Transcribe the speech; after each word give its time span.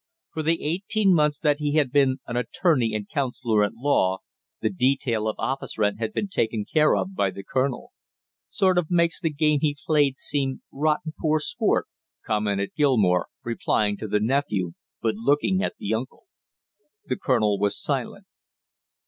For 0.33 0.41
the 0.41 0.63
eighteen 0.63 1.13
months 1.13 1.37
that 1.37 1.59
he 1.59 1.73
had 1.75 1.91
been 1.91 2.21
an 2.25 2.35
"attorney 2.35 2.95
and 2.95 3.07
counselor 3.07 3.63
at 3.63 3.75
law" 3.75 4.21
the 4.59 4.71
detail 4.71 5.27
of 5.27 5.35
office 5.37 5.77
rent 5.77 5.99
had 5.99 6.11
been 6.11 6.27
taken 6.27 6.65
care 6.65 6.95
of 6.95 7.13
by 7.13 7.29
the 7.29 7.43
colonel. 7.43 7.91
"Sort 8.49 8.79
of 8.79 8.89
makes 8.89 9.21
the 9.21 9.29
game 9.29 9.59
he 9.61 9.77
played 9.85 10.17
seem 10.17 10.63
rotten 10.73 11.13
poor 11.19 11.39
sport," 11.39 11.85
commented 12.25 12.71
Gilmore, 12.75 13.27
replying 13.43 13.95
to 13.97 14.07
the 14.07 14.19
nephew 14.19 14.71
but 15.03 15.13
looking 15.13 15.61
at 15.61 15.75
the 15.77 15.93
uncle. 15.93 16.23
The 17.05 17.15
colonel 17.17 17.59
was 17.59 17.79
silent. 17.79 18.25